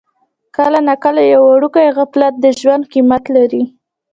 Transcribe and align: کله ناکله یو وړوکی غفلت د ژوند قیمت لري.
کله 0.55 0.79
ناکله 0.87 1.21
یو 1.31 1.41
وړوکی 1.47 1.87
غفلت 1.97 2.33
د 2.39 2.45
ژوند 2.59 2.83
قیمت 2.93 3.23
لري. 3.35 3.63